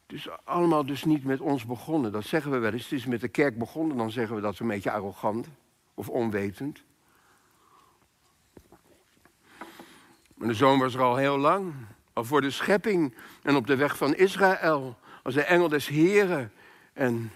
[0.08, 2.12] Het is allemaal dus niet met ons begonnen.
[2.12, 2.84] Dat zeggen we wel eens.
[2.84, 3.98] Het is met de kerk begonnen.
[3.98, 5.48] Dan zeggen we dat een beetje arrogant
[5.94, 6.84] of onwetend.
[10.34, 11.74] Maar de zoon was er al heel lang.
[12.14, 14.98] Al voor de schepping en op de weg van Israël.
[15.24, 16.52] Als de engel des Heren.
[16.94, 17.32] En,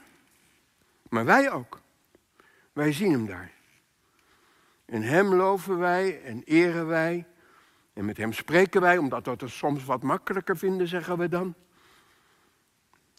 [1.12, 1.80] maar wij ook.
[2.74, 3.52] Wij zien hem daar.
[4.86, 7.26] In hem loven wij en eren wij.
[7.94, 11.56] En met hem spreken wij, omdat we het soms wat makkelijker vinden, zeggen we dan.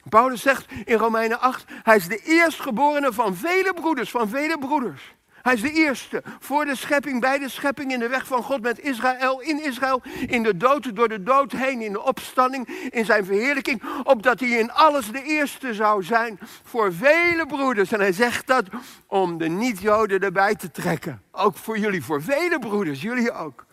[0.09, 5.15] Paulus zegt in Romeinen 8, hij is de eerstgeborene van vele broeders, van vele broeders.
[5.43, 8.63] Hij is de eerste voor de schepping, bij de schepping, in de weg van God
[8.63, 13.05] met Israël, in Israël, in de dood, door de dood heen, in de opstanding, in
[13.05, 17.93] zijn verheerlijking, opdat hij in alles de eerste zou zijn voor vele broeders.
[17.93, 18.67] En hij zegt dat
[19.07, 21.23] om de niet-Joden erbij te trekken.
[21.31, 23.67] Ook voor jullie, voor vele broeders, jullie ook.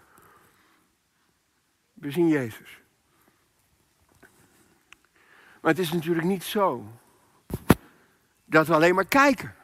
[1.94, 2.80] We zien Jezus.
[5.62, 6.86] Maar het is natuurlijk niet zo
[8.46, 9.56] dat we alleen maar kijken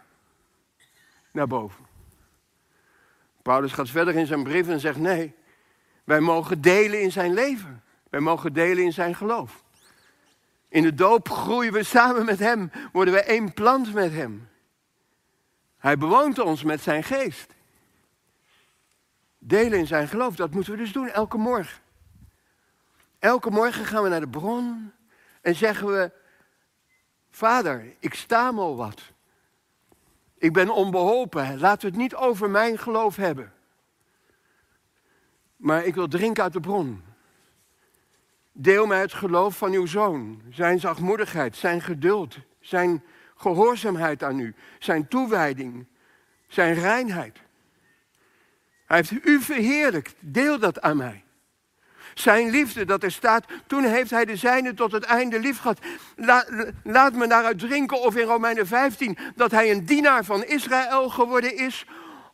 [1.31, 1.84] naar boven.
[3.45, 5.35] Paulus gaat verder in zijn brief en zegt: nee,
[6.03, 7.83] wij mogen delen in zijn leven.
[8.09, 9.63] Wij mogen delen in zijn geloof.
[10.67, 14.49] In de doop groeien we samen met hem, worden we één plant met hem.
[15.77, 17.53] Hij bewoont ons met zijn geest.
[19.37, 21.81] Delen in zijn geloof, dat moeten we dus doen elke morgen.
[23.19, 24.91] Elke morgen gaan we naar de bron
[25.41, 26.11] en zeggen we:
[27.31, 29.01] Vader, ik stamel wat.
[30.45, 31.59] Ik ben onbeholpen.
[31.59, 33.53] We het niet over mijn geloof hebben.
[35.55, 37.03] Maar ik wil drinken uit de bron.
[38.51, 43.03] Deel mij het geloof van uw zoon, zijn zachtmoedigheid, zijn geduld, zijn
[43.35, 45.85] gehoorzaamheid aan u, zijn toewijding,
[46.47, 47.39] zijn reinheid.
[48.85, 50.15] Hij heeft u verheerlijkt.
[50.19, 51.23] Deel dat aan mij.
[52.15, 55.79] Zijn liefde, dat er staat, toen heeft hij de zijne tot het einde lief gehad.
[56.83, 61.57] laat me daaruit drinken, of in Romeinen 15, dat hij een dienaar van Israël geworden
[61.57, 61.85] is,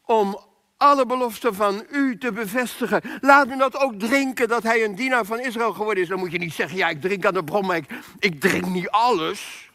[0.05, 0.39] om
[0.81, 3.01] alle beloften van u te bevestigen.
[3.21, 6.09] Laat me dat ook drinken, dat hij een dienaar van Israël geworden is.
[6.09, 7.81] Dan moet je niet zeggen, ja, ik drink aan de bron, maar
[8.19, 9.69] ik, drink niet alles.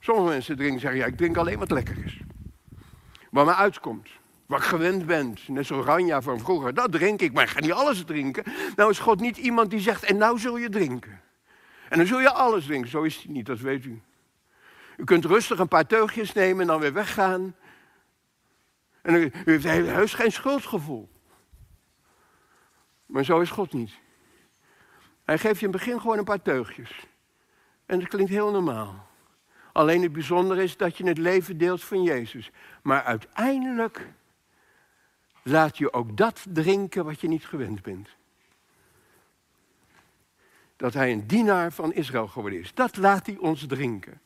[0.00, 2.20] Sommige mensen drinken zeggen, ja, ik drink alleen wat lekker is.
[3.30, 4.08] Wat me uitkomt.
[4.48, 5.48] Wat gewend bent.
[5.48, 6.74] Net zo Ranja van vroeger.
[6.74, 8.44] Dat drink ik, maar ik ga niet alles drinken.
[8.76, 11.20] Nou is God niet iemand die zegt, en nou zul je drinken.
[11.88, 12.90] En dan zul je alles drinken.
[12.90, 14.02] Zo is het niet, dat weet u.
[14.96, 17.54] U kunt rustig een paar teugjes nemen en dan weer weggaan.
[19.02, 21.08] En u heeft heus geen schuldgevoel.
[23.06, 23.92] Maar zo is God niet.
[25.24, 27.06] Hij geeft je in het begin gewoon een paar teugjes.
[27.86, 29.08] En dat klinkt heel normaal.
[29.72, 32.50] Alleen het bijzondere is dat je het leven deelt van Jezus.
[32.82, 34.06] Maar uiteindelijk
[35.48, 38.08] laat je ook dat drinken wat je niet gewend bent.
[40.76, 42.74] Dat hij een dienaar van Israël geworden is.
[42.74, 44.20] Dat laat hij ons drinken.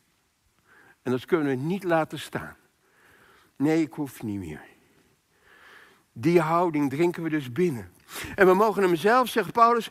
[1.01, 2.55] En dat kunnen we niet laten staan.
[3.55, 4.61] Nee, ik hoef niet meer.
[6.11, 7.91] Die houding drinken we dus binnen.
[8.35, 9.89] En we mogen hem zelf, zegt Paulus,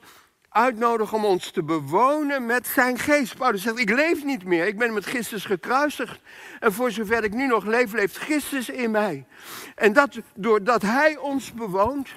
[0.53, 3.37] uitnodigen om ons te bewonen met zijn geest.
[3.37, 6.21] Paulus zegt, ik leef niet meer, ik ben met Christus gekruisigd.
[6.61, 9.27] En voor zover ik nu nog leef, leeft Christus in mij.
[9.75, 12.09] En dat, doordat hij ons bewoont,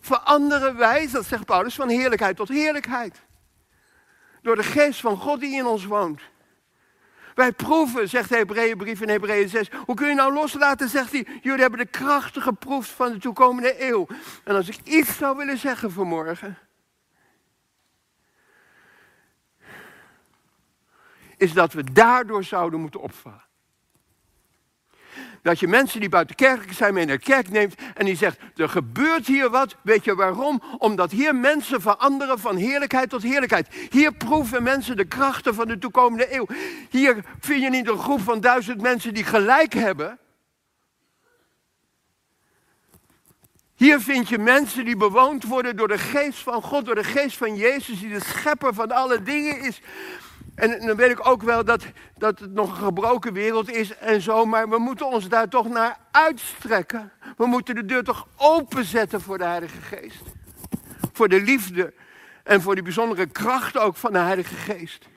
[0.00, 3.20] veranderen wij, dat zegt Paulus, van heerlijkheid tot heerlijkheid.
[4.42, 6.20] Door de geest van God die in ons woont.
[7.34, 9.70] Wij proeven, zegt de Hebreeënbrief in Hebreeën 6.
[9.86, 11.26] Hoe kun je nou loslaten, zegt hij.
[11.42, 14.06] Jullie hebben de krachten geproefd van de toekomende eeuw.
[14.44, 16.58] En als ik iets zou willen zeggen vanmorgen.
[21.40, 23.44] Is dat we daardoor zouden moeten opvallen.
[25.42, 28.38] Dat je mensen die buiten kerk zijn mee naar de kerk neemt en die zegt,
[28.56, 29.76] er gebeurt hier wat.
[29.82, 30.62] Weet je waarom?
[30.78, 33.68] Omdat hier mensen veranderen van heerlijkheid tot heerlijkheid.
[33.90, 36.46] Hier proeven mensen de krachten van de toekomende eeuw.
[36.90, 40.18] Hier vind je niet een groep van duizend mensen die gelijk hebben.
[43.74, 47.36] Hier vind je mensen die bewoond worden door de geest van God, door de geest
[47.36, 49.80] van Jezus, die de schepper van alle dingen is.
[50.60, 51.84] En dan weet ik ook wel dat,
[52.16, 55.68] dat het nog een gebroken wereld is en zo, maar we moeten ons daar toch
[55.68, 57.12] naar uitstrekken.
[57.36, 60.22] We moeten de deur toch openzetten voor de Heilige Geest.
[61.12, 61.92] Voor de liefde
[62.42, 65.08] en voor die bijzondere kracht ook van de Heilige Geest.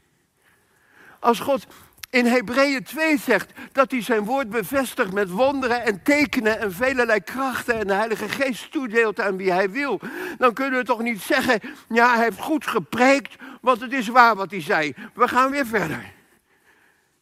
[1.19, 1.67] Als God
[2.13, 7.19] in Hebreeën 2 zegt dat hij zijn woord bevestigt met wonderen en tekenen en velelei
[7.19, 9.99] krachten en de Heilige Geest toedeelt aan wie hij wil,
[10.38, 14.36] dan kunnen we toch niet zeggen, ja hij heeft goed gepreekt, want het is waar
[14.36, 14.93] wat hij zei.
[15.13, 16.13] We gaan weer verder.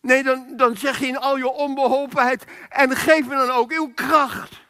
[0.01, 3.91] Nee, dan, dan zeg je in al je onbeholpenheid en geef me dan ook uw
[3.95, 4.61] kracht.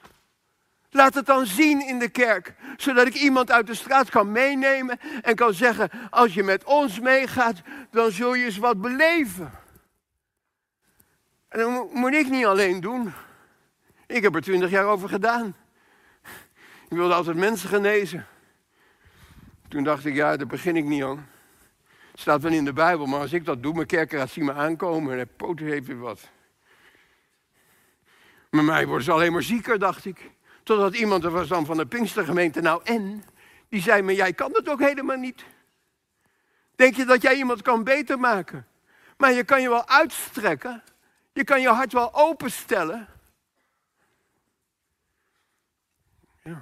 [0.89, 4.99] Laat het dan zien in de kerk, zodat ik iemand uit de straat kan meenemen
[5.21, 9.60] en kan zeggen, als je met ons meegaat, dan zul je eens wat beleven.
[11.51, 13.13] En dat moet ik niet alleen doen.
[14.07, 15.55] Ik heb er twintig jaar over gedaan.
[16.89, 18.27] Ik wilde altijd mensen genezen.
[19.67, 21.29] Toen dacht ik, ja, daar begin ik niet aan.
[22.11, 24.53] Het staat wel in de Bijbel, maar als ik dat doe, mijn kerkraad zien me
[24.53, 26.29] aankomen en hij poten heeft weer wat.
[28.49, 30.31] Met mij worden ze alleen maar zieker, dacht ik.
[30.63, 33.23] Totdat iemand er was dan van de Pinkstergemeente, nou en?
[33.69, 35.43] Die zei me, jij kan dat ook helemaal niet.
[36.75, 38.67] Denk je dat jij iemand kan beter maken?
[39.17, 40.83] Maar je kan je wel uitstrekken.
[41.33, 43.07] Je kan je hart wel openstellen.
[46.43, 46.61] Ja.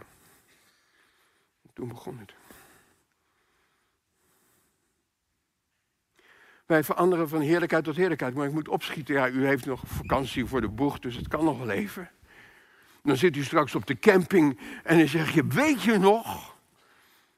[1.73, 2.33] Toen begon het.
[6.65, 8.33] Wij veranderen van heerlijkheid tot heerlijkheid.
[8.33, 9.15] Maar ik moet opschieten.
[9.15, 12.09] Ja, u heeft nog vakantie voor de boeg, dus het kan nog wel even.
[13.03, 16.55] Dan zit u straks op de camping en dan zeg je, weet je nog?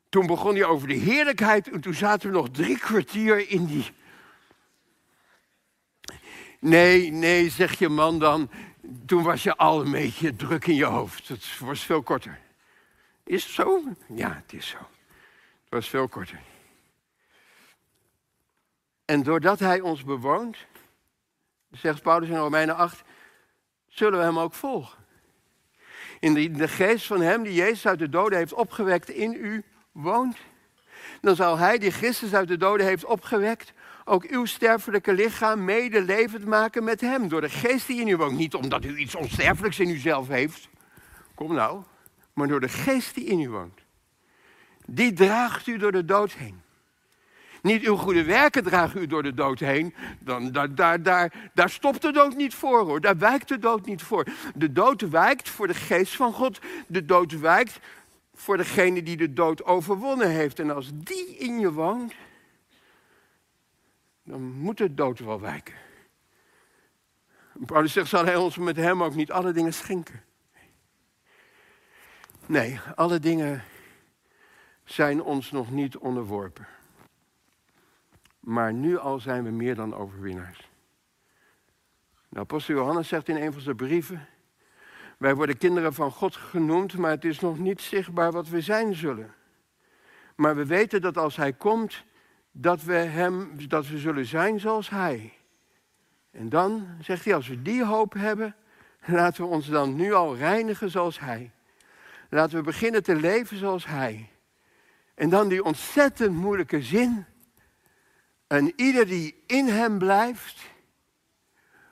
[0.10, 3.86] Toen begon hij over de heerlijkheid en toen zaten we nog drie kwartier in die...
[6.62, 8.50] Nee, nee, zeg je man dan.
[9.06, 11.28] Toen was je al een beetje druk in je hoofd.
[11.28, 12.40] Het was veel korter.
[13.24, 13.84] Is het zo?
[14.16, 14.78] Ja, het is zo.
[14.78, 16.40] Het was veel korter.
[19.06, 20.58] En doordat hij ons bewoont,
[21.72, 23.02] zegt Paulus in Romeinen 8,
[23.88, 25.00] zullen we hem ook volgen.
[26.20, 29.64] In de, de geest van hem die Jezus uit de doden heeft opgewekt in u
[29.92, 30.38] woont.
[31.22, 33.74] Dan zal hij die Christus uit de doden heeft opgewekt,
[34.12, 37.28] ook uw sterfelijke lichaam mede levend maken met hem.
[37.28, 38.38] Door de geest die in u woont.
[38.38, 40.70] Niet omdat u iets onsterfelijks in uzelf heeft.
[41.36, 41.84] Kom nou.
[42.34, 43.80] Maar door de geest die in u woont.
[44.86, 46.62] Die draagt u door de dood heen.
[47.62, 49.96] Niet uw goede werken dragen u door de dood heen.
[50.20, 53.02] Dan, daar, daar, daar, daar stopt de dood niet voor hoor.
[53.02, 54.26] Daar wijkt de dood niet voor.
[54.56, 56.60] De dood wijkt voor de geest van God.
[56.88, 57.80] De dood wijkt
[58.34, 60.60] voor degene die de dood overwonnen heeft.
[60.60, 62.14] En als die in je woont,
[64.32, 65.74] dan moet de dood wel wijken.
[67.66, 70.24] Paulus zegt, zal hij ons met hem ook niet alle dingen schenken?
[72.46, 73.64] Nee, alle dingen
[74.84, 76.68] zijn ons nog niet onderworpen.
[78.40, 80.70] Maar nu al zijn we meer dan overwinnaars.
[82.30, 84.28] De apostel Johannes zegt in een van zijn brieven:
[85.18, 88.96] Wij worden kinderen van God genoemd, maar het is nog niet zichtbaar wat we zijn
[88.96, 89.34] zullen.
[90.36, 92.04] Maar we weten dat als Hij komt,
[92.52, 95.34] dat we, hem, dat we zullen zijn zoals Hij.
[96.32, 98.56] En dan zegt hij, als we die hoop hebben,
[99.06, 101.52] laten we ons dan nu al reinigen zoals Hij.
[102.30, 104.30] Laten we beginnen te leven zoals Hij.
[105.14, 107.26] En dan die ontzettend moeilijke zin.
[108.48, 110.70] En ieder die in Hem blijft,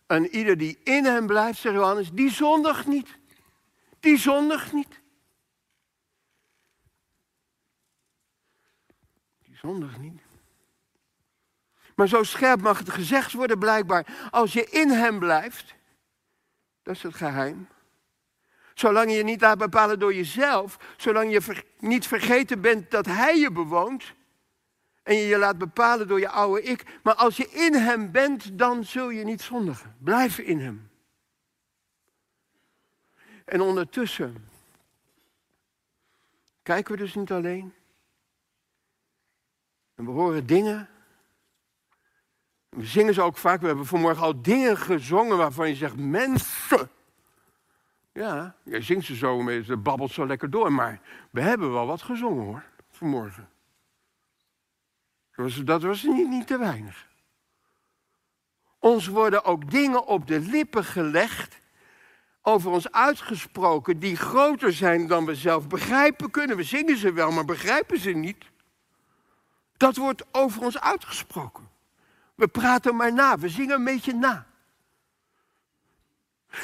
[0.08, 3.18] en ieder die in Hem blijft, zegt Johannes, die zondigt niet.
[4.00, 5.02] Die zondigt niet.
[9.42, 10.29] Die zondigt niet.
[12.00, 14.30] Maar zo scherp mag het gezegd worden blijkbaar.
[14.32, 15.76] Als je in hem blijft,
[16.84, 17.68] dat is het geheim.
[18.74, 23.52] Zolang je niet laat bepalen door jezelf, zolang je niet vergeten bent dat hij je
[23.52, 24.14] bewoont
[25.04, 27.00] en je je laat bepalen door je oude ik.
[27.04, 29.96] Maar als je in hem bent, dan zul je niet zondigen.
[29.98, 30.90] Blijf in hem.
[33.46, 34.48] En ondertussen
[36.64, 37.74] kijken we dus niet alleen.
[39.96, 40.90] En we horen dingen
[42.80, 43.62] we zingen ze ook vaak.
[43.62, 46.90] We hebben vanmorgen al dingen gezongen waarvan je zegt, mensen.
[48.14, 50.72] Ja, je zingt ze zo, ze babbelt zo lekker door.
[50.72, 51.02] Maar
[51.32, 53.50] we hebben wel wat gezongen hoor, vanmorgen.
[55.36, 57.08] Dat was, dat was niet, niet te weinig.
[58.80, 61.60] Ons worden ook dingen op de lippen gelegd,
[62.42, 66.58] over ons uitgesproken, die groter zijn dan we zelf begrijpen kunnen.
[66.58, 68.46] We zingen ze wel, maar begrijpen ze niet.
[69.78, 71.69] Dat wordt over ons uitgesproken.
[72.40, 74.48] We praten maar na, we zingen een beetje na.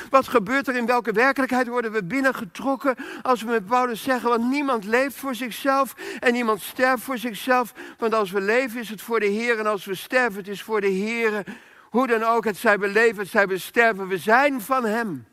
[0.09, 4.49] Wat gebeurt er in welke werkelijkheid worden we binnengetrokken als we met Paulus zeggen, want
[4.49, 7.73] niemand leeft voor zichzelf en niemand sterft voor zichzelf.
[7.97, 10.63] Want als we leven is het voor de Heer en als we sterven het is
[10.63, 11.43] voor de Heer.
[11.89, 15.27] Hoe dan ook, het zij we leven, het zij we sterven, we zijn van Hem.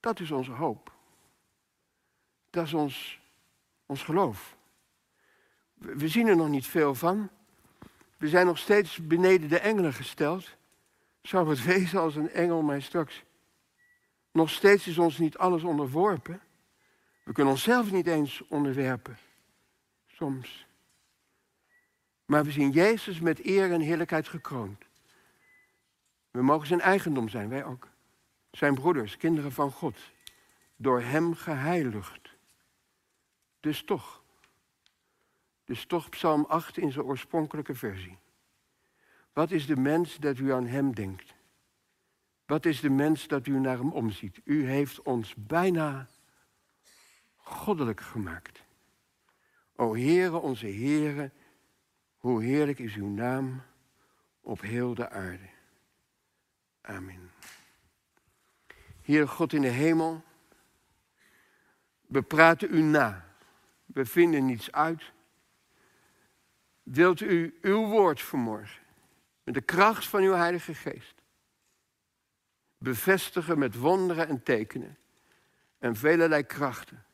[0.00, 0.92] Dat is onze hoop.
[2.50, 3.20] Dat is ons,
[3.86, 4.56] ons geloof.
[5.74, 7.30] We zien er nog niet veel van.
[8.22, 10.56] We zijn nog steeds beneden de engelen gesteld.
[11.22, 13.22] Zou het wezen als een engel mij straks.
[14.32, 16.40] Nog steeds is ons niet alles onderworpen.
[17.24, 19.18] We kunnen onszelf niet eens onderwerpen.
[20.06, 20.66] Soms.
[22.24, 24.84] Maar we zien Jezus met eer en heerlijkheid gekroond.
[26.30, 27.88] We mogen zijn eigendom zijn, wij ook.
[28.50, 29.98] Zijn broeders, kinderen van God.
[30.76, 32.30] Door Hem geheiligd.
[33.60, 34.21] Dus toch.
[35.64, 38.18] Dus toch Psalm 8 in zijn oorspronkelijke versie.
[39.32, 41.34] Wat is de mens dat u aan hem denkt?
[42.46, 44.40] Wat is de mens dat u naar hem omziet?
[44.44, 46.08] U heeft ons bijna
[47.36, 48.62] goddelijk gemaakt.
[49.76, 51.30] O Heere, onze Heere,
[52.16, 53.62] hoe heerlijk is uw naam
[54.40, 55.48] op heel de aarde.
[56.80, 57.30] Amen.
[59.00, 60.22] Heer God in de hemel,
[62.06, 63.34] we praten u na.
[63.84, 65.12] We vinden niets uit.
[66.82, 68.82] Wilt u uw woord vanmorgen
[69.44, 71.22] met de kracht van uw Heilige Geest
[72.82, 74.98] bevestigen met wonderen en tekenen
[75.78, 77.04] en velelei krachten.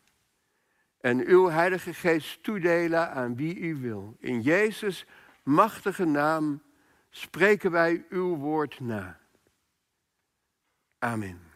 [1.00, 4.16] En uw Heilige Geest toedelen aan wie u wil.
[4.18, 5.06] In Jezus'
[5.42, 6.62] machtige naam
[7.10, 9.20] spreken wij uw woord na.
[10.98, 11.47] Amen.